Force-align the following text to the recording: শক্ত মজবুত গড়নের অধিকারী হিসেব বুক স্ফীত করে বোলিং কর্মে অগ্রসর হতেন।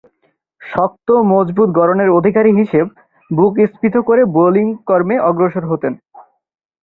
শক্ত 0.61 1.07
মজবুত 1.31 1.69
গড়নের 1.77 2.09
অধিকারী 2.19 2.51
হিসেব 2.59 2.85
বুক 3.31 3.53
স্ফীত 3.71 3.95
করে 4.07 4.21
বোলিং 4.35 4.67
কর্মে 4.87 5.15
অগ্রসর 5.29 5.63
হতেন। 5.71 5.93